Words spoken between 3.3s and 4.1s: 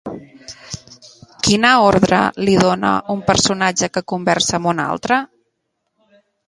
personatge que